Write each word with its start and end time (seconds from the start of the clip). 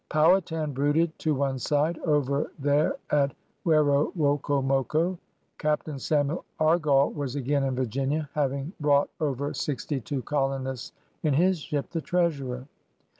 Pow 0.09 0.31
hatan 0.33 0.73
brooded 0.73 1.11
to 1.19 1.35
one 1.35 1.59
side, 1.59 1.99
over 1.99 2.51
there 2.57 2.97
at 3.11 3.35
Werowoco 3.63 4.59
moco. 4.63 5.19
Captain 5.59 5.99
Samuel 5.99 6.43
Argall 6.59 7.13
was 7.13 7.35
again 7.35 7.63
in 7.63 7.75
Virginia, 7.75 8.27
having 8.33 8.73
brought 8.79 9.11
over 9.19 9.53
sixty 9.53 10.01
two 10.01 10.23
colonists 10.23 10.91
in 11.21 11.35
his 11.35 11.59
ship, 11.59 11.91
the 11.91 12.01
Treasurer. 12.01 12.67